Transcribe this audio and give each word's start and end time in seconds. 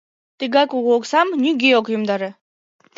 —Тыгай 0.39 0.65
кугу 0.71 0.89
оксам 0.97 1.27
нигӧ 1.43 1.69
ок 1.79 1.87
йомдаре... 1.93 2.29